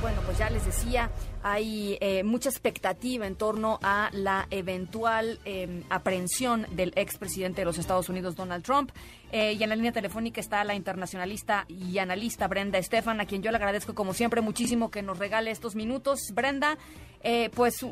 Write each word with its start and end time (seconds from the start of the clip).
Bueno, 0.00 0.22
pues 0.24 0.38
ya 0.38 0.48
les 0.48 0.64
decía, 0.64 1.10
hay 1.42 1.98
eh, 2.00 2.22
mucha 2.22 2.48
expectativa 2.48 3.26
en 3.26 3.36
torno 3.36 3.78
a 3.82 4.08
la 4.14 4.46
eventual 4.50 5.38
eh, 5.44 5.82
aprehensión 5.90 6.66
del 6.70 6.94
expresidente 6.96 7.60
de 7.60 7.66
los 7.66 7.76
Estados 7.76 8.08
Unidos, 8.08 8.34
Donald 8.34 8.64
Trump. 8.64 8.92
Eh, 9.30 9.52
y 9.52 9.62
en 9.62 9.68
la 9.68 9.76
línea 9.76 9.92
telefónica 9.92 10.40
está 10.40 10.64
la 10.64 10.74
internacionalista 10.74 11.66
y 11.68 11.98
analista 11.98 12.48
Brenda 12.48 12.78
Estefan, 12.78 13.20
a 13.20 13.26
quien 13.26 13.42
yo 13.42 13.50
le 13.50 13.58
agradezco 13.58 13.94
como 13.94 14.14
siempre 14.14 14.40
muchísimo 14.40 14.90
que 14.90 15.02
nos 15.02 15.18
regale 15.18 15.50
estos 15.50 15.74
minutos. 15.74 16.18
Brenda, 16.32 16.78
eh, 17.22 17.50
pues 17.54 17.84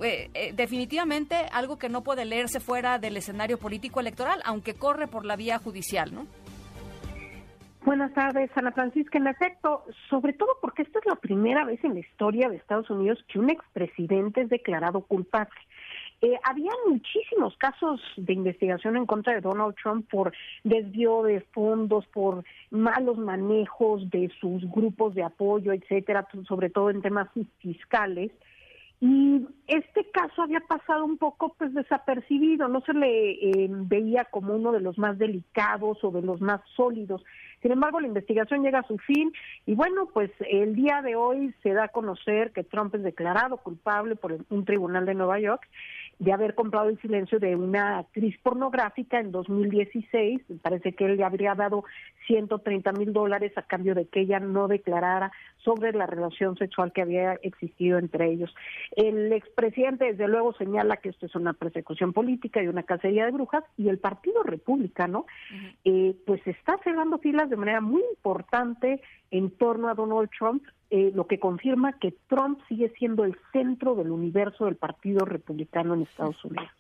definitivamente 0.55 1.37
algo 1.53 1.79
que 1.79 1.91
no 1.91 2.03
puede 2.03 2.25
leerse 2.25 2.59
fuera 2.59 2.99
del 2.99 3.19
escenario 3.19 3.59
político 3.59 4.01
electoral, 4.01 4.41
aunque 4.47 4.73
corre 4.73 5.09
por 5.09 5.27
la 5.27 5.37
vía 5.37 5.59
judicial, 5.59 6.15
¿no? 6.15 6.27
Buenas 7.89 8.13
tardes, 8.13 8.51
Ana 8.55 8.71
Francisca. 8.73 9.17
En 9.17 9.29
efecto, 9.29 9.83
sobre 10.11 10.35
todo 10.35 10.59
porque 10.61 10.83
esta 10.83 10.99
es 10.99 11.07
la 11.07 11.15
primera 11.15 11.65
vez 11.65 11.83
en 11.85 11.95
la 11.95 12.01
historia 12.01 12.51
de 12.51 12.57
Estados 12.57 12.91
Unidos 12.91 13.25
que 13.29 13.39
un 13.39 13.49
expresidente 13.49 14.43
es 14.43 14.51
declarado 14.51 15.01
culpable. 15.01 15.59
Eh, 16.21 16.39
había 16.45 16.71
muchísimos 16.87 17.57
casos 17.57 18.03
de 18.19 18.35
investigación 18.35 18.99
en 18.99 19.07
contra 19.07 19.33
de 19.33 19.41
Donald 19.41 19.75
Trump 19.83 20.07
por 20.11 20.35
desvío 20.65 21.23
de 21.23 21.41
fondos, 21.41 22.07
por 22.09 22.45
malos 22.71 23.17
manejos 23.17 24.11
de 24.11 24.31
sus 24.39 24.71
grupos 24.71 25.15
de 25.15 25.23
apoyo, 25.23 25.73
etcétera, 25.73 26.29
sobre 26.47 26.69
todo 26.69 26.91
en 26.91 27.01
temas 27.01 27.31
fiscales. 27.57 28.33
Y 29.01 29.47
este 29.69 30.11
caso 30.11 30.43
había 30.43 30.59
pasado 30.61 31.05
un 31.05 31.19
poco 31.19 31.55
pues 31.57 31.73
desapercibido, 31.73 32.67
no 32.67 32.81
se 32.81 32.95
le 32.95 33.31
eh, 33.31 33.69
veía 33.71 34.25
como 34.25 34.55
uno 34.55 34.73
de 34.73 34.81
los 34.81 34.99
más 34.99 35.19
delicados 35.19 36.03
o 36.03 36.11
de 36.11 36.23
los 36.23 36.41
más 36.41 36.61
sólidos. 36.75 37.25
Sin 37.63 37.71
embargo, 37.71 38.01
la 38.01 38.09
investigación 38.09 38.63
llega 38.63 38.81
a 38.81 38.89
su 38.89 38.99
fin 38.99 39.33
y 39.67 39.75
bueno, 39.77 40.09
pues 40.13 40.33
el 40.51 40.75
día 40.75 41.01
de 41.03 41.15
hoy 41.15 41.55
se 41.63 41.75
da 41.75 41.85
a 41.85 41.89
conocer 41.89 42.53
que 42.53 42.65
Trump 42.65 42.95
es 42.97 43.05
declarado 43.05 43.59
culpable 43.59 44.17
por 44.17 44.37
un 44.49 44.65
tribunal 44.65 45.07
de 45.07 45.15
Nueva 45.15 45.39
York 45.39 45.69
de 46.19 46.33
haber 46.33 46.55
comprado 46.55 46.89
el 46.89 47.01
silencio 47.01 47.39
de 47.39 47.55
una 47.55 47.99
actriz 47.99 48.37
pornográfica 48.43 49.21
en 49.21 49.31
2016. 49.31 50.43
Parece 50.63 50.93
que 50.93 51.05
él 51.05 51.17
le 51.17 51.25
habría 51.25 51.55
dado 51.55 51.85
130 52.27 52.93
mil 52.93 53.13
dólares 53.13 53.53
a 53.57 53.63
cambio 53.63 53.95
de 53.95 54.07
que 54.07 54.21
ella 54.21 54.41
no 54.41 54.69
declarara 54.69 55.33
sobre 55.59 55.93
la 55.93 56.07
relación 56.07 56.57
sexual 56.57 56.93
que 56.93 57.03
había 57.03 57.35
existido 57.43 57.99
entre 57.99 58.31
ellos. 58.31 58.55
El 58.97 59.33
expresidente, 59.33 60.07
desde 60.07 60.29
luego, 60.29 60.53
señala 60.55 60.97
que 60.97 61.11
esto 61.11 61.27
es 61.27 61.35
una 61.35 61.53
persecución 61.53 62.13
política 62.13 62.63
y 62.63 62.69
una 62.69 62.83
cacería 62.83 63.25
de 63.25 63.33
brujas, 63.33 63.65
y 63.77 63.89
el 63.89 63.99
Partido 63.99 64.43
Republicano, 64.43 65.27
eh, 65.85 66.17
pues 66.27 66.45
está 66.47 66.79
cerrando 66.83 67.19
filas 67.19 67.51
de 67.51 67.57
manera 67.57 67.81
muy 67.81 68.03
importante 68.11 69.01
en 69.31 69.51
torno 69.51 69.89
a 69.89 69.95
Donald 69.95 70.31
Trump, 70.37 70.65
eh, 70.91 71.13
lo 71.15 71.27
que 71.27 71.39
confirma 71.39 71.99
que 71.99 72.15
Trump 72.29 72.61
sigue 72.69 72.91
siendo 72.99 73.25
el 73.25 73.37
centro 73.53 73.95
del 73.95 74.11
universo 74.11 74.65
del 74.65 74.77
Partido 74.77 75.27
Republicano 75.27 75.95
en 75.95 76.03
Estados 76.03 76.43
Unidos. 76.45 76.71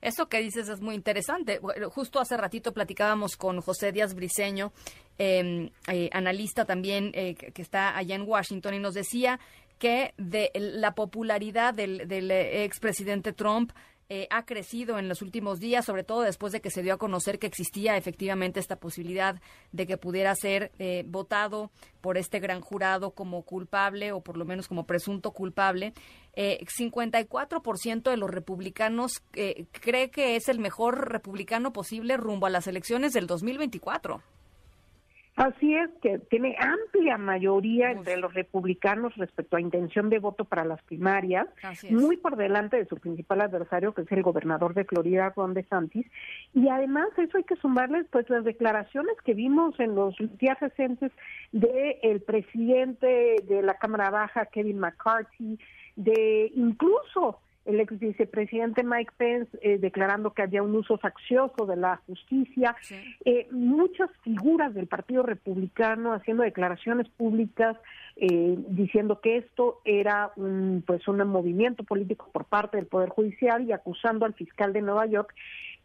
Eso 0.00 0.28
que 0.28 0.40
dices 0.40 0.68
es 0.68 0.80
muy 0.80 0.94
interesante. 0.94 1.60
Justo 1.90 2.20
hace 2.20 2.36
ratito 2.36 2.72
platicábamos 2.72 3.36
con 3.36 3.60
José 3.60 3.92
Díaz 3.92 4.14
Briceño, 4.14 4.72
em, 5.18 5.70
eh, 5.92 6.08
analista 6.12 6.64
también 6.64 7.10
eh, 7.14 7.34
que 7.34 7.62
está 7.62 7.96
allá 7.96 8.14
en 8.14 8.22
Washington, 8.22 8.74
y 8.74 8.78
nos 8.78 8.94
decía 8.94 9.40
que 9.78 10.14
de 10.16 10.50
la 10.54 10.94
popularidad 10.94 11.74
del, 11.74 12.08
del 12.08 12.30
expresidente 12.30 13.32
Trump 13.32 13.72
eh, 14.08 14.26
ha 14.30 14.44
crecido 14.44 14.98
en 14.98 15.08
los 15.08 15.22
últimos 15.22 15.60
días, 15.60 15.84
sobre 15.84 16.04
todo 16.04 16.22
después 16.22 16.52
de 16.52 16.60
que 16.60 16.70
se 16.70 16.82
dio 16.82 16.94
a 16.94 16.98
conocer 16.98 17.38
que 17.38 17.46
existía 17.46 17.96
efectivamente 17.96 18.60
esta 18.60 18.76
posibilidad 18.76 19.40
de 19.72 19.86
que 19.86 19.96
pudiera 19.96 20.34
ser 20.34 20.70
eh, 20.78 21.04
votado 21.06 21.70
por 22.00 22.18
este 22.18 22.38
gran 22.38 22.60
jurado 22.60 23.10
como 23.10 23.42
culpable 23.42 24.12
o 24.12 24.20
por 24.20 24.36
lo 24.36 24.44
menos 24.44 24.68
como 24.68 24.86
presunto 24.86 25.32
culpable. 25.32 25.92
Eh, 26.34 26.64
54% 26.66 28.10
de 28.10 28.16
los 28.16 28.30
republicanos 28.30 29.22
eh, 29.32 29.66
cree 29.72 30.10
que 30.10 30.36
es 30.36 30.48
el 30.48 30.58
mejor 30.58 31.10
republicano 31.10 31.72
posible 31.72 32.16
rumbo 32.16 32.46
a 32.46 32.50
las 32.50 32.66
elecciones 32.66 33.12
del 33.12 33.26
2024. 33.26 34.22
Así 35.36 35.74
es, 35.74 35.90
que 36.00 36.18
tiene 36.18 36.56
amplia 36.58 37.18
mayoría 37.18 37.90
entre 37.90 38.16
los 38.16 38.32
republicanos 38.32 39.14
respecto 39.16 39.58
a 39.58 39.60
intención 39.60 40.08
de 40.08 40.18
voto 40.18 40.46
para 40.46 40.64
las 40.64 40.82
primarias, 40.84 41.46
muy 41.90 42.16
por 42.16 42.36
delante 42.36 42.78
de 42.78 42.86
su 42.86 42.96
principal 42.96 43.42
adversario, 43.42 43.92
que 43.92 44.00
es 44.00 44.12
el 44.12 44.22
gobernador 44.22 44.72
de 44.72 44.84
Florida, 44.84 45.34
Ron 45.36 45.52
DeSantis. 45.52 46.06
Y 46.54 46.70
además, 46.70 47.08
eso 47.18 47.36
hay 47.36 47.44
que 47.44 47.56
sumarles 47.56 48.06
pues 48.10 48.30
las 48.30 48.44
declaraciones 48.44 49.14
que 49.26 49.34
vimos 49.34 49.78
en 49.78 49.94
los 49.94 50.16
días 50.38 50.58
recientes 50.58 51.12
del 51.52 51.96
el 52.02 52.22
presidente 52.22 53.36
de 53.46 53.60
la 53.60 53.74
Cámara 53.74 54.08
Baja, 54.08 54.46
Kevin 54.46 54.78
McCarthy, 54.78 55.58
de 55.96 56.50
incluso 56.54 57.40
el 57.66 57.80
ex 57.80 57.98
vicepresidente 57.98 58.82
Mike 58.82 59.12
Pence 59.16 59.58
eh, 59.60 59.78
declarando 59.78 60.32
que 60.32 60.42
había 60.42 60.62
un 60.62 60.74
uso 60.74 60.98
faccioso 60.98 61.66
de 61.66 61.76
la 61.76 61.96
justicia, 62.06 62.76
eh, 63.24 63.46
muchas 63.50 64.10
figuras 64.22 64.74
del 64.74 64.86
Partido 64.86 65.22
Republicano 65.22 66.12
haciendo 66.12 66.42
declaraciones 66.42 67.08
públicas 67.08 67.76
eh, 68.16 68.56
diciendo 68.68 69.20
que 69.20 69.36
esto 69.36 69.80
era 69.84 70.32
un, 70.36 70.82
pues 70.86 71.06
un 71.06 71.18
movimiento 71.28 71.84
político 71.84 72.30
por 72.32 72.46
parte 72.46 72.78
del 72.78 72.86
Poder 72.86 73.10
Judicial 73.10 73.62
y 73.62 73.72
acusando 73.72 74.24
al 74.24 74.34
fiscal 74.34 74.72
de 74.72 74.82
Nueva 74.82 75.06
York 75.06 75.34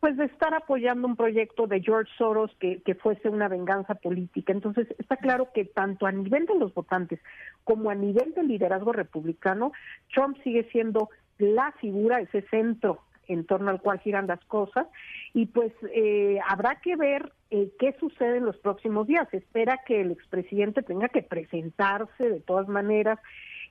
pues 0.01 0.17
de 0.17 0.25
estar 0.25 0.53
apoyando 0.55 1.07
un 1.07 1.15
proyecto 1.15 1.67
de 1.67 1.79
George 1.79 2.11
Soros 2.17 2.49
que, 2.59 2.81
que 2.81 2.95
fuese 2.95 3.29
una 3.29 3.47
venganza 3.47 3.93
política. 3.93 4.51
Entonces, 4.51 4.87
está 4.97 5.15
claro 5.15 5.49
que 5.53 5.63
tanto 5.63 6.07
a 6.07 6.11
nivel 6.11 6.47
de 6.47 6.57
los 6.57 6.73
votantes 6.73 7.19
como 7.63 7.91
a 7.91 7.95
nivel 7.95 8.33
del 8.33 8.47
liderazgo 8.47 8.93
republicano, 8.93 9.71
Trump 10.11 10.37
sigue 10.43 10.67
siendo 10.71 11.09
la 11.41 11.71
figura, 11.79 12.21
ese 12.21 12.41
centro 12.43 12.99
en 13.27 13.45
torno 13.45 13.71
al 13.71 13.81
cual 13.81 13.99
giran 13.99 14.27
las 14.27 14.43
cosas 14.45 14.87
y 15.33 15.45
pues 15.47 15.71
eh, 15.93 16.39
habrá 16.47 16.81
que 16.81 16.95
ver 16.95 17.31
eh, 17.49 17.71
qué 17.79 17.95
sucede 17.99 18.37
en 18.37 18.45
los 18.45 18.57
próximos 18.57 19.07
días. 19.07 19.27
Se 19.31 19.37
espera 19.37 19.79
que 19.85 20.01
el 20.01 20.11
expresidente 20.11 20.83
tenga 20.83 21.09
que 21.09 21.23
presentarse 21.23 22.29
de 22.29 22.39
todas 22.41 22.67
maneras 22.67 23.19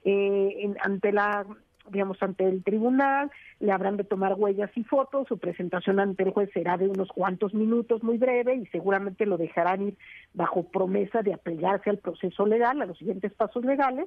eh, 0.04 0.72
ante 0.82 1.12
la 1.12 1.46
digamos, 1.90 2.22
ante 2.22 2.44
el 2.46 2.62
tribunal, 2.62 3.30
le 3.58 3.72
habrán 3.72 3.96
de 3.96 4.04
tomar 4.04 4.34
huellas 4.34 4.70
y 4.76 4.84
fotos, 4.84 5.28
su 5.28 5.38
presentación 5.38 6.00
ante 6.00 6.22
el 6.22 6.30
juez 6.30 6.50
será 6.52 6.76
de 6.76 6.88
unos 6.88 7.08
cuantos 7.08 7.52
minutos, 7.54 8.02
muy 8.02 8.18
breve, 8.18 8.54
y 8.54 8.66
seguramente 8.66 9.26
lo 9.26 9.36
dejarán 9.36 9.88
ir 9.88 9.98
bajo 10.32 10.64
promesa 10.64 11.22
de 11.22 11.34
apegarse 11.34 11.90
al 11.90 11.98
proceso 11.98 12.46
legal, 12.46 12.80
a 12.80 12.86
los 12.86 12.98
siguientes 12.98 13.32
pasos 13.32 13.64
legales, 13.64 14.06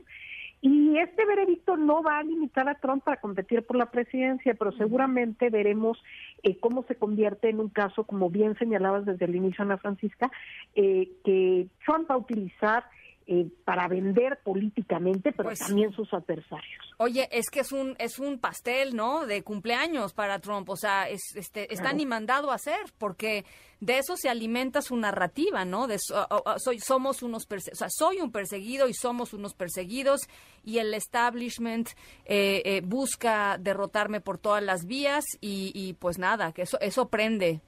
y 0.65 0.97
este 0.97 1.25
veredicto 1.25 1.75
no 1.75 2.01
va 2.01 2.19
a 2.19 2.23
limitar 2.23 2.69
a 2.69 2.75
Trump 2.75 3.03
para 3.03 3.19
competir 3.19 3.63
por 3.63 3.75
la 3.75 3.91
presidencia, 3.91 4.53
pero 4.53 4.71
seguramente 4.71 5.49
veremos 5.49 6.01
eh, 6.41 6.57
cómo 6.57 6.83
se 6.83 6.95
convierte 6.95 7.49
en 7.49 7.59
un 7.59 7.67
caso, 7.67 8.05
como 8.05 8.29
bien 8.29 8.57
señalabas 8.57 9.03
desde 9.03 9.25
el 9.25 9.35
inicio, 9.35 9.65
Ana 9.65 9.77
Francisca, 9.77 10.31
eh, 10.73 11.09
que 11.25 11.67
Trump 11.85 12.09
va 12.09 12.15
a 12.15 12.19
utilizar 12.19 12.85
eh, 13.27 13.47
para 13.65 13.87
vender 13.87 14.39
políticamente, 14.43 15.31
pero 15.31 15.49
pues 15.49 15.59
también 15.59 15.91
sus 15.93 16.13
adversarios. 16.13 16.93
Oye, 16.97 17.29
es 17.31 17.49
que 17.49 17.61
es 17.61 17.71
un 17.71 17.95
es 17.99 18.19
un 18.19 18.39
pastel, 18.39 18.95
¿no? 18.95 19.25
De 19.25 19.43
cumpleaños 19.43 20.13
para 20.13 20.39
Trump, 20.39 20.69
o 20.69 20.75
sea, 20.75 21.09
es, 21.09 21.21
este, 21.35 21.73
está 21.73 21.93
ni 21.93 22.05
mandado 22.05 22.51
a 22.51 22.55
hacer, 22.55 22.79
porque 22.97 23.45
de 23.79 23.97
eso 23.97 24.15
se 24.15 24.29
alimenta 24.29 24.81
su 24.81 24.95
narrativa, 24.95 25.65
¿no? 25.65 25.87
De 25.87 25.97
soy 25.99 26.79
somos 26.79 27.23
unos, 27.23 27.47
o 27.49 27.75
sea, 27.75 27.89
soy 27.89 28.21
un 28.21 28.31
perseguido 28.31 28.87
y 28.87 28.93
somos 28.93 29.33
unos 29.33 29.53
perseguidos 29.53 30.21
y 30.63 30.77
el 30.77 30.93
establishment 30.93 31.89
eh, 32.25 32.61
eh, 32.65 32.81
busca 32.83 33.57
derrotarme 33.57 34.21
por 34.21 34.37
todas 34.37 34.63
las 34.63 34.85
vías 34.85 35.25
y, 35.41 35.71
y 35.73 35.93
pues 35.93 36.17
nada, 36.17 36.51
que 36.51 36.63
eso 36.63 36.79
eso 36.79 37.09
prende. 37.09 37.61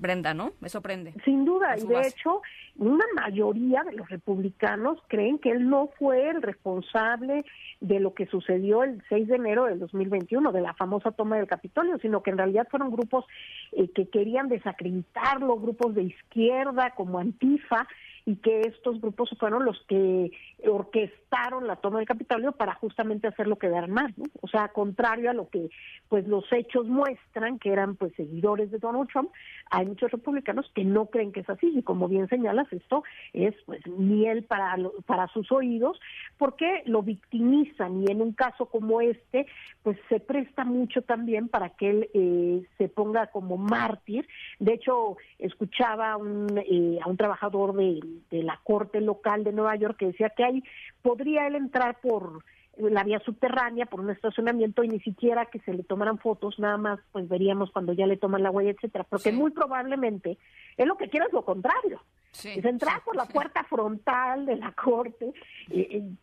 Brenda, 0.00 0.32
¿no? 0.32 0.52
Me 0.60 0.70
sorprende. 0.70 1.12
Sin 1.26 1.44
duda, 1.44 1.76
y 1.76 1.86
de 1.86 2.00
hecho, 2.00 2.40
una 2.76 3.04
mayoría 3.14 3.84
de 3.84 3.92
los 3.92 4.08
republicanos 4.08 4.98
creen 5.08 5.38
que 5.38 5.50
él 5.50 5.68
no 5.68 5.90
fue 5.98 6.30
el 6.30 6.40
responsable 6.40 7.44
de 7.80 8.00
lo 8.00 8.14
que 8.14 8.24
sucedió 8.26 8.82
el 8.82 9.02
6 9.10 9.28
de 9.28 9.36
enero 9.36 9.66
del 9.66 9.78
2021, 9.78 10.52
de 10.52 10.62
la 10.62 10.72
famosa 10.72 11.10
toma 11.10 11.36
del 11.36 11.46
Capitolio, 11.46 11.98
sino 11.98 12.22
que 12.22 12.30
en 12.30 12.38
realidad 12.38 12.66
fueron 12.70 12.90
grupos 12.90 13.26
eh, 13.72 13.90
que 13.94 14.08
querían 14.08 14.48
desacreditarlo, 14.48 15.58
grupos 15.58 15.94
de 15.94 16.04
izquierda 16.04 16.94
como 16.96 17.18
Antifa, 17.18 17.86
y 18.26 18.36
que 18.36 18.62
estos 18.62 19.00
grupos 19.00 19.30
fueron 19.38 19.64
los 19.64 19.78
que 19.88 20.30
orquestaron 20.66 21.66
la 21.66 21.76
toma 21.76 21.98
del 21.98 22.08
Capitolio 22.08 22.52
para 22.52 22.74
justamente 22.74 23.28
hacer 23.28 23.46
lo 23.46 23.56
que 23.56 23.68
vean 23.68 23.90
más, 23.90 24.16
¿no? 24.18 24.24
O 24.40 24.48
sea, 24.48 24.68
contrario 24.68 25.30
a 25.30 25.34
lo 25.34 25.48
que 25.48 25.70
pues 26.08 26.26
los 26.26 26.44
hechos 26.52 26.86
muestran, 26.86 27.58
que 27.58 27.72
eran 27.72 27.96
pues 27.96 28.12
seguidores 28.14 28.70
de 28.70 28.78
Donald 28.78 29.08
Trump, 29.08 29.30
hay 29.70 29.86
muchos 29.86 30.10
republicanos 30.10 30.70
que 30.74 30.84
no 30.84 31.06
creen 31.06 31.32
que 31.32 31.40
es 31.40 31.50
así 31.50 31.72
y 31.74 31.82
como 31.82 32.08
bien 32.08 32.28
señalas, 32.28 32.72
esto 32.72 33.04
es 33.32 33.54
pues 33.66 33.86
miel 33.86 34.44
para, 34.44 34.76
para 35.06 35.28
sus 35.28 35.50
oídos 35.52 36.00
porque 36.36 36.82
lo 36.86 37.02
victimizan 37.02 38.02
y 38.02 38.10
en 38.10 38.22
un 38.22 38.32
caso 38.32 38.66
como 38.66 39.00
este 39.00 39.46
pues 39.82 39.96
se 40.08 40.20
presta 40.20 40.64
mucho 40.64 41.02
también 41.02 41.48
para 41.48 41.70
que 41.70 41.90
él 41.90 42.10
eh, 42.14 42.62
se 42.78 42.88
ponga 42.88 43.28
como 43.28 43.56
mártir. 43.56 44.28
De 44.58 44.74
hecho, 44.74 45.16
escuchaba 45.38 46.16
un, 46.16 46.46
eh, 46.58 46.98
a 47.02 47.08
un 47.08 47.16
trabajador 47.16 47.74
de, 47.74 48.00
de 48.30 48.42
la 48.42 48.60
corte 48.64 49.00
local 49.00 49.44
de 49.44 49.52
Nueva 49.52 49.76
York 49.76 49.96
que 49.98 50.06
decía 50.06 50.30
que 50.30 50.44
ahí 50.44 50.62
podría 51.02 51.46
él 51.46 51.56
entrar 51.56 52.00
por 52.00 52.44
la 52.76 53.04
vía 53.04 53.20
subterránea 53.20 53.86
por 53.86 54.00
un 54.00 54.10
estacionamiento 54.10 54.82
y 54.82 54.88
ni 54.88 55.00
siquiera 55.00 55.46
que 55.46 55.58
se 55.60 55.74
le 55.74 55.82
tomaran 55.82 56.18
fotos, 56.18 56.58
nada 56.58 56.76
más 56.76 57.00
pues 57.12 57.28
veríamos 57.28 57.70
cuando 57.70 57.92
ya 57.92 58.06
le 58.06 58.16
toman 58.16 58.42
la 58.42 58.50
huella, 58.50 58.70
etcétera, 58.70 59.04
porque 59.04 59.32
muy 59.32 59.50
probablemente 59.50 60.38
es 60.76 60.86
lo 60.86 60.96
que 60.96 61.08
quiere 61.08 61.26
es 61.26 61.32
lo 61.32 61.44
contrario. 61.44 62.00
es 62.32 62.64
entrar 62.64 63.02
por 63.04 63.16
la 63.16 63.26
puerta 63.26 63.64
frontal 63.64 64.46
de 64.46 64.56
la 64.56 64.72
corte 64.72 65.32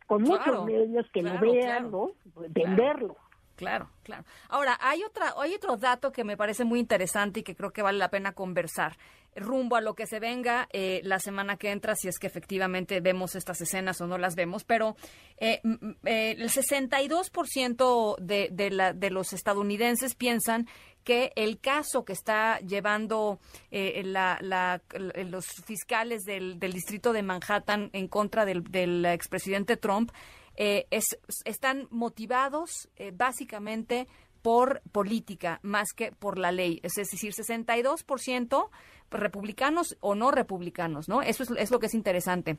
con 0.07 0.23
muchos 0.23 0.65
medios 0.65 1.05
que 1.11 1.21
lo 1.21 1.39
vean, 1.39 1.91
¿no? 1.91 2.11
Venderlo. 2.49 3.17
Claro, 3.55 3.89
claro. 4.03 4.23
Ahora, 4.49 4.77
hay 4.79 5.03
otra, 5.03 5.33
hay 5.35 5.55
otro 5.55 5.77
dato 5.77 6.11
que 6.11 6.23
me 6.23 6.37
parece 6.37 6.63
muy 6.63 6.79
interesante 6.79 7.39
y 7.39 7.43
que 7.43 7.55
creo 7.55 7.71
que 7.71 7.81
vale 7.81 7.97
la 7.97 8.09
pena 8.09 8.33
conversar 8.33 8.97
rumbo 9.37 9.75
a 9.75 9.81
lo 9.81 9.95
que 9.95 10.07
se 10.07 10.19
venga 10.19 10.67
eh, 10.73 10.99
la 11.03 11.19
semana 11.19 11.57
que 11.57 11.71
entra, 11.71 11.95
si 11.95 12.07
es 12.07 12.19
que 12.19 12.27
efectivamente 12.27 12.99
vemos 12.99 13.35
estas 13.35 13.61
escenas 13.61 14.01
o 14.01 14.07
no 14.07 14.17
las 14.17 14.35
vemos, 14.35 14.63
pero 14.63 14.97
eh, 15.37 15.61
eh, 16.05 16.35
el 16.37 16.49
62% 16.49 18.17
de, 18.19 18.49
de, 18.51 18.69
la, 18.71 18.93
de 18.93 19.09
los 19.09 19.31
estadounidenses 19.33 20.15
piensan 20.15 20.67
que 21.03 21.31
el 21.37 21.59
caso 21.61 22.03
que 22.03 22.11
está 22.11 22.59
llevando 22.59 23.39
los 23.71 25.45
fiscales 25.65 26.23
del, 26.23 26.59
del, 26.59 26.73
distrito 26.73 27.13
de 27.13 27.23
Manhattan 27.23 27.89
en 27.93 28.09
contra 28.09 28.43
del, 28.43 28.65
del 28.65 29.05
expresidente 29.05 29.77
Trump 29.77 30.11
eh, 30.57 30.87
es, 30.89 31.19
están 31.45 31.87
motivados 31.91 32.89
eh, 32.95 33.11
básicamente 33.13 34.07
por 34.41 34.81
política 34.91 35.59
más 35.61 35.89
que 35.95 36.11
por 36.11 36.39
la 36.39 36.51
ley. 36.51 36.79
Es 36.81 36.93
decir, 36.93 37.31
62% 37.31 38.69
republicanos 39.09 39.97
o 39.99 40.15
no 40.15 40.31
republicanos, 40.31 41.07
¿no? 41.07 41.21
Eso 41.21 41.43
es, 41.55 41.71
lo 41.71 41.79
que 41.79 41.87
es 41.87 41.93
interesante. 41.93 42.57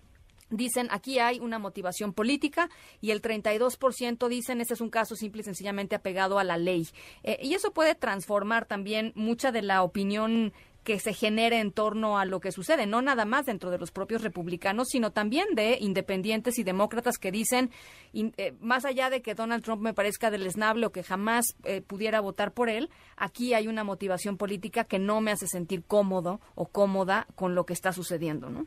Dicen, 0.51 0.89
aquí 0.91 1.19
hay 1.19 1.41
una 1.41 1.59
motivación 1.59 2.15
política 2.15 2.71
y 3.03 3.11
el 3.11 3.21
32% 3.21 4.29
dicen, 4.29 4.63
este 4.63 4.75
es 4.75 4.81
un 4.81 4.89
caso 4.89 5.15
simple 5.15 5.43
y 5.43 5.45
sencillamente 5.45 5.95
apegado 5.95 6.39
a 6.39 6.45
la 6.45 6.57
ley. 6.57 6.89
Eh, 7.23 7.39
y 7.43 7.53
eso 7.53 7.73
puede 7.73 7.95
transformar 7.95 8.65
también 8.65 9.13
mucha 9.15 9.53
de 9.53 9.61
la 9.61 9.83
opinión 9.83 10.55
que 10.89 10.99
se 10.99 11.13
genere 11.13 11.61
en 11.61 11.71
torno 11.71 12.19
a 12.19 12.25
lo 12.25 12.41
que 12.41 12.51
sucede, 12.51 12.87
no 12.87 13.03
nada 13.03 13.27
más 13.27 13.45
dentro 13.45 13.69
de 13.69 13.77
los 13.77 13.91
propios 13.91 14.23
republicanos, 14.23 14.89
sino 14.89 15.11
también 15.11 15.55
de 15.55 15.77
independientes 15.79 16.59
y 16.59 16.65
demócratas 16.65 17.19
que 17.19 17.31
dicen, 17.31 17.69
eh, 18.15 18.55
más 18.61 18.87
allá 18.87 19.11
de 19.11 19.21
que 19.21 19.35
Donald 19.35 19.63
Trump 19.63 19.83
me 19.83 19.93
parezca 19.93 20.31
deleznable 20.31 20.87
o 20.87 20.91
que 20.91 21.03
jamás 21.03 21.59
eh, 21.65 21.83
pudiera 21.83 22.23
votar 22.23 22.53
por 22.53 22.71
él, 22.71 22.89
aquí 23.19 23.53
hay 23.53 23.69
una 23.69 23.85
motivación 23.85 24.39
política 24.39 24.85
que 24.85 24.99
no 24.99 25.21
me 25.21 25.31
hace 25.31 25.47
sentir 25.47 25.85
cómodo 25.85 26.41
o 26.55 26.69
cómoda 26.69 27.27
con 27.35 27.55
lo 27.55 27.67
que 27.67 27.75
está 27.75 27.93
sucediendo, 27.93 28.49
¿no? 28.49 28.65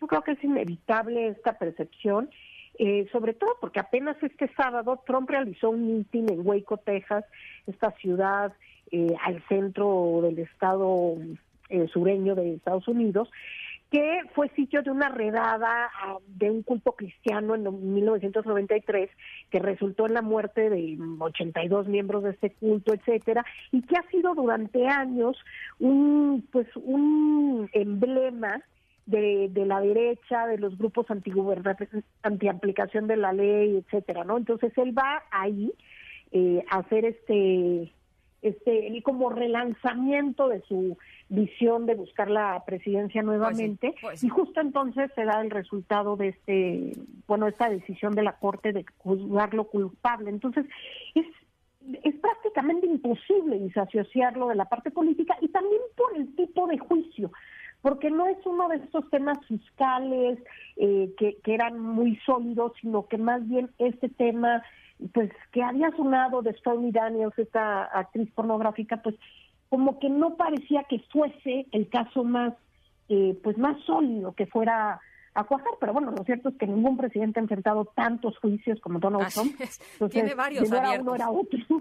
Yo 0.00 0.06
creo 0.06 0.22
que 0.22 0.32
es 0.32 0.44
inevitable 0.44 1.26
esta 1.26 1.58
percepción. 1.58 2.30
Eh, 2.78 3.08
sobre 3.10 3.34
todo 3.34 3.56
porque 3.60 3.80
apenas 3.80 4.16
este 4.22 4.48
sábado 4.54 5.02
Trump 5.04 5.28
realizó 5.28 5.70
un 5.70 5.88
meeting 5.88 6.30
en 6.30 6.46
Waco, 6.46 6.76
Texas, 6.76 7.24
esta 7.66 7.90
ciudad 7.96 8.52
al 9.24 9.42
centro 9.48 10.20
del 10.22 10.38
estado 10.38 11.16
eh, 11.68 11.86
sureño 11.88 12.34
de 12.34 12.54
Estados 12.54 12.88
Unidos, 12.88 13.28
que 13.90 14.20
fue 14.34 14.50
sitio 14.50 14.82
de 14.82 14.90
una 14.90 15.08
redada 15.08 15.90
ah, 16.02 16.18
de 16.26 16.50
un 16.50 16.62
culto 16.62 16.92
cristiano 16.92 17.54
en 17.54 17.94
1993 17.94 19.10
que 19.50 19.58
resultó 19.60 20.06
en 20.06 20.14
la 20.14 20.22
muerte 20.22 20.68
de 20.68 20.98
82 21.18 21.88
miembros 21.88 22.22
de 22.22 22.30
este 22.30 22.50
culto, 22.50 22.92
etcétera, 22.92 23.44
y 23.72 23.82
que 23.82 23.96
ha 23.96 24.06
sido 24.10 24.34
durante 24.34 24.86
años 24.86 25.36
un 25.78 26.46
pues 26.52 26.66
un 26.76 27.70
emblema 27.72 28.62
de, 29.06 29.48
de 29.50 29.64
la 29.64 29.80
derecha, 29.80 30.46
de 30.46 30.58
los 30.58 30.76
grupos 30.76 31.06
anti-aplicación 32.22 33.06
de 33.06 33.16
la 33.16 33.32
ley, 33.32 33.78
etcétera, 33.78 34.24
¿no? 34.24 34.36
Entonces 34.36 34.70
él 34.76 34.96
va 34.96 35.22
ahí 35.30 35.72
eh, 36.30 36.62
a 36.70 36.80
hacer 36.80 37.06
este 37.06 37.90
este 38.42 39.02
como 39.02 39.30
relanzamiento 39.30 40.48
de 40.48 40.60
su 40.62 40.96
visión 41.28 41.86
de 41.86 41.94
buscar 41.94 42.30
la 42.30 42.62
presidencia 42.64 43.22
nuevamente. 43.22 43.94
pues 44.00 44.02
pues 44.02 44.24
y 44.24 44.28
justo 44.28 44.60
entonces 44.60 45.10
se 45.14 45.24
da 45.24 45.40
el 45.40 45.50
resultado 45.50 46.16
de 46.16 46.28
este 46.28 46.92
bueno 47.26 47.46
esta 47.46 47.68
decisión 47.68 48.14
de 48.14 48.22
la 48.22 48.38
corte 48.38 48.72
de 48.72 48.84
juzgarlo 48.98 49.64
culpable. 49.64 50.30
Entonces 50.30 50.66
es 51.14 51.26
es 52.02 52.14
prácticamente 52.16 52.86
imposible 52.86 53.58
disasociarlo 53.58 54.48
de 54.48 54.56
la 54.56 54.66
parte 54.66 54.90
política 54.90 55.36
y 55.40 55.48
también 55.48 55.80
por 55.96 56.16
el 56.16 56.34
tipo 56.36 56.66
de 56.66 56.78
juicio 56.78 57.30
porque 57.80 58.10
no 58.10 58.26
es 58.26 58.38
uno 58.44 58.68
de 58.68 58.76
estos 58.76 59.08
temas 59.10 59.38
fiscales 59.46 60.38
eh, 60.76 61.14
que, 61.16 61.36
que 61.44 61.54
eran 61.54 61.78
muy 61.78 62.16
sólidos, 62.26 62.72
sino 62.80 63.06
que 63.06 63.18
más 63.18 63.46
bien 63.48 63.70
este 63.78 64.08
tema 64.08 64.62
pues 65.12 65.30
que 65.52 65.62
había 65.62 65.90
sonado 65.92 66.42
de 66.42 66.52
Stormy 66.54 66.90
Daniels, 66.90 67.38
esta 67.38 67.84
actriz 67.84 68.30
pornográfica, 68.32 69.02
pues 69.02 69.14
como 69.68 69.98
que 69.98 70.08
no 70.08 70.36
parecía 70.36 70.84
que 70.84 71.00
fuese 71.10 71.66
el 71.72 71.88
caso 71.88 72.24
más, 72.24 72.54
eh, 73.08 73.38
pues 73.42 73.58
más 73.58 73.78
sólido 73.84 74.32
que 74.32 74.46
fuera 74.46 75.00
a 75.34 75.44
cuajar, 75.44 75.72
pero 75.78 75.92
bueno, 75.92 76.10
lo 76.10 76.24
cierto 76.24 76.48
es 76.48 76.56
que 76.56 76.66
ningún 76.66 76.96
presidente 76.96 77.38
ha 77.38 77.42
enfrentado 77.42 77.84
tantos 77.94 78.38
juicios 78.38 78.80
como 78.80 78.98
Donald 78.98 79.28
Trump. 79.32 79.54
Tiene 80.10 80.34
varios 80.34 80.70
abiertos. 80.72 81.18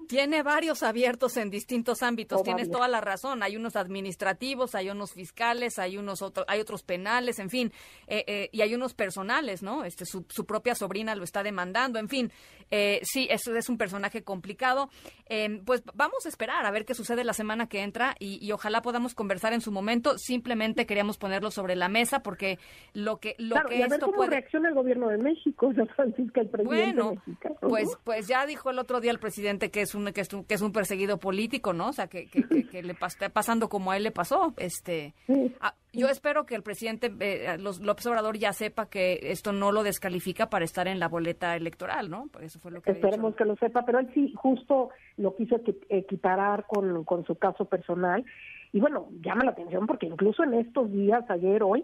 Tiene 0.08 0.44
varios 0.44 0.84
abiertos 0.84 1.38
en 1.38 1.50
distintos 1.50 2.04
ámbitos. 2.04 2.44
Tienes 2.44 2.70
toda 2.70 2.88
la 2.88 3.02
razón. 3.02 3.44
Hay 3.44 3.56
unos 3.56 3.76
administrativos, 3.76 4.76
hay 4.76 4.90
unos 4.90 5.14
fiscales, 5.14 5.80
hay 5.80 5.98
unos 5.98 6.22
otros, 6.22 6.46
hay 6.50 6.60
otros 6.60 6.84
penales, 6.84 7.40
en 7.40 7.50
fin, 7.50 7.72
eh, 8.08 8.24
eh, 8.28 8.50
y 8.52 8.62
hay 8.62 8.76
unos 8.76 8.94
personales, 8.94 9.64
¿no? 9.64 9.84
Este, 9.84 10.06
su, 10.06 10.26
su, 10.30 10.46
propia 10.46 10.76
sobrina 10.76 11.16
lo 11.16 11.24
está 11.24 11.44
demandando, 11.44 12.00
en 12.00 12.10
fin. 12.10 12.32
Eh, 12.70 13.00
sí, 13.04 13.28
eso 13.30 13.56
es 13.56 13.70
un 13.70 13.78
personaje 13.78 14.24
complicado. 14.24 14.90
Em, 15.30 15.64
pues 15.64 15.84
vamos 15.94 16.26
a 16.26 16.30
esperar 16.30 16.66
a 16.66 16.72
ver 16.72 16.86
qué 16.86 16.94
sucede 16.94 17.24
la 17.24 17.34
semana 17.34 17.68
que 17.68 17.82
entra 17.82 18.16
y, 18.20 18.46
y 18.46 18.52
ojalá 18.52 18.82
podamos 18.82 19.16
conversar 19.16 19.54
en 19.54 19.62
su 19.62 19.72
momento. 19.72 20.18
Simplemente 20.18 20.86
queríamos 20.86 21.18
ponerlo 21.18 21.52
sobre 21.52 21.76
la 21.76 21.90
mesa 21.90 22.22
porque 22.22 22.60
lo 22.94 23.18
que 23.20 23.36
claro, 23.38 23.72
y 23.72 23.82
a 23.82 23.88
ver 23.88 24.00
cómo 24.00 24.26
reacciona 24.26 24.70
el 24.70 24.76
gobierno 24.76 25.08
de 25.10 25.18
México, 25.18 25.72
Francisca, 25.96 26.42
el 26.42 26.50
presidente 26.50 27.02
bueno, 27.02 27.22
Pues, 27.62 27.98
pues 28.04 28.28
ya 28.28 28.46
dijo 28.46 28.70
el 28.70 28.80
otro 28.80 29.00
día 29.00 29.12
el 29.12 29.20
presidente 29.20 29.72
que 29.72 29.82
es 29.82 29.96
un 29.96 30.12
que 30.12 30.22
es 30.22 30.34
un, 30.34 30.44
que 30.44 30.56
es 30.56 30.62
un 30.62 30.72
perseguido 30.72 31.18
político, 31.18 31.74
¿no? 31.74 31.90
O 31.90 31.94
sea, 31.94 32.08
que, 32.08 32.28
que, 32.28 32.68
que, 32.68 32.84
le 32.84 32.94
está 32.94 33.30
pasando 33.30 33.70
como 33.70 33.92
a 33.92 33.98
él 33.98 34.04
le 34.04 34.12
pasó. 34.12 34.54
Este, 34.58 35.14
ah, 35.62 35.74
yo 35.94 36.08
espero 36.08 36.46
que 36.46 36.56
el 36.56 36.64
presidente 36.64 37.12
eh, 37.20 37.58
los, 37.60 37.80
López 37.80 38.06
Obrador 38.08 38.38
ya 38.38 38.54
sepa 38.54 38.90
que 38.90 39.20
esto 39.24 39.52
no 39.52 39.72
lo 39.72 39.84
descalifica 39.84 40.50
para 40.50 40.66
estar 40.66 40.88
en 40.88 41.00
la 41.00 41.08
boleta 41.08 41.56
electoral, 41.56 42.10
¿no? 42.10 42.28
Por 42.28 42.44
eso 42.44 42.60
fue 42.60 42.72
lo 42.72 42.82
que 42.82 42.92
Esperemos 42.92 43.36
que 43.36 43.46
lo 43.46 43.56
sepa, 43.56 43.86
pero 43.86 44.00
él 44.00 44.10
sí 44.14 44.34
justo 44.36 44.90
lo 45.18 45.36
quiso 45.36 45.60
equiparar 45.90 46.66
con, 46.68 47.04
con 47.04 47.26
su 47.26 47.36
caso 47.36 47.66
personal. 47.66 48.26
Y 48.74 48.80
bueno, 48.80 49.10
llama 49.22 49.46
la 49.46 49.52
atención 49.52 49.88
porque 49.88 50.06
incluso 50.06 50.44
en 50.44 50.54
estos 50.56 50.92
días, 50.92 51.24
ayer, 51.30 51.64
hoy, 51.64 51.84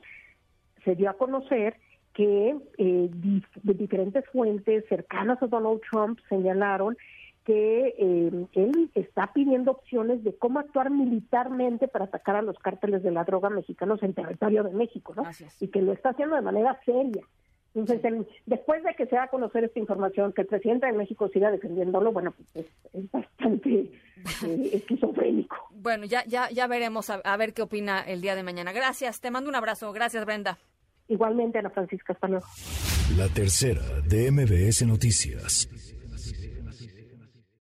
se 0.83 0.95
dio 0.95 1.09
a 1.09 1.13
conocer 1.13 1.75
que 2.13 2.55
eh, 2.77 3.09
de 3.63 3.73
diferentes 3.73 4.25
fuentes 4.29 4.85
cercanas 4.87 5.41
a 5.41 5.47
Donald 5.47 5.81
Trump 5.89 6.19
señalaron 6.29 6.95
que 7.43 7.95
eh, 7.97 8.45
él 8.53 8.91
está 8.95 9.33
pidiendo 9.33 9.71
opciones 9.71 10.23
de 10.23 10.33
cómo 10.35 10.59
actuar 10.59 10.89
militarmente 10.89 11.87
para 11.87 12.05
atacar 12.05 12.37
a 12.37 12.41
los 12.41 12.57
cárteles 12.59 13.03
de 13.03 13.11
la 13.11 13.25
droga 13.25 13.49
mexicanos 13.49 14.01
en 14.01 14.13
territorio 14.13 14.63
de 14.63 14.71
México, 14.71 15.13
¿no? 15.15 15.23
Y 15.59 15.67
que 15.67 15.81
lo 15.81 15.91
está 15.91 16.09
haciendo 16.09 16.35
de 16.35 16.41
manera 16.41 16.79
seria. 16.85 17.23
Entonces, 17.75 18.27
después 18.45 18.83
de 18.83 18.93
que 18.93 19.07
se 19.07 19.15
da 19.15 19.23
a 19.23 19.27
conocer 19.29 19.63
esta 19.63 19.79
información, 19.79 20.31
que 20.31 20.43
el 20.43 20.47
presidente 20.47 20.85
de 20.85 20.93
México 20.93 21.27
siga 21.29 21.49
defendiéndolo, 21.49 22.11
bueno, 22.11 22.31
pues 22.53 22.67
es, 22.93 23.11
bastante 23.11 23.91
eh, 24.45 24.69
esquizofrénico. 24.73 25.57
Bueno, 25.71 26.05
ya, 26.05 26.23
ya, 26.25 26.49
ya 26.51 26.67
veremos 26.67 27.09
a 27.09 27.37
ver 27.37 27.53
qué 27.53 27.63
opina 27.63 28.01
el 28.01 28.21
día 28.21 28.35
de 28.35 28.43
mañana. 28.43 28.71
Gracias, 28.71 29.19
te 29.19 29.31
mando 29.31 29.49
un 29.49 29.55
abrazo. 29.55 29.91
Gracias, 29.91 30.23
Brenda. 30.23 30.59
Igualmente, 31.13 31.59
Ana 31.59 31.69
Francisca, 31.69 32.13
hasta 32.13 32.27
luego. 32.27 32.45
La 33.15 33.27
tercera 33.27 33.83
de 34.09 34.31
MBS 34.31 34.81
Noticias. 34.87 35.69